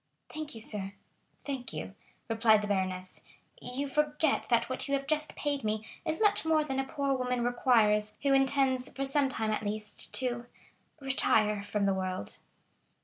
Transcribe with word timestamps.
"Thank 0.29 0.55
you, 0.55 0.61
sir—thank 0.61 1.73
you," 1.73 1.93
replied 2.27 2.63
the 2.63 2.67
baroness; 2.67 3.21
"you 3.61 3.87
forget 3.87 4.49
that 4.49 4.67
what 4.67 4.87
you 4.87 4.95
have 4.95 5.05
just 5.05 5.35
paid 5.35 5.63
me 5.63 5.85
is 6.03 6.19
much 6.19 6.43
more 6.43 6.63
than 6.63 6.79
a 6.79 6.83
poor 6.83 7.13
woman 7.13 7.43
requires, 7.43 8.13
who 8.23 8.33
intends 8.33 8.89
for 8.89 9.05
some 9.05 9.29
time, 9.29 9.51
at 9.51 9.61
least, 9.61 10.11
to 10.15 10.47
retire 10.99 11.61
from 11.63 11.85
the 11.85 11.93
world." 11.93 12.39